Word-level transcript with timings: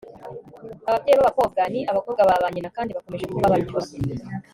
ababyeyi 0.87 1.17
b'abakobwa 1.19 1.61
ni 1.73 1.81
abakobwa 1.91 2.21
ba 2.27 2.41
ba 2.41 2.47
nyina 2.53 2.69
kandi 2.75 2.95
bakomeje 2.97 3.25
kuba 3.31 3.51
batyo 3.53 3.77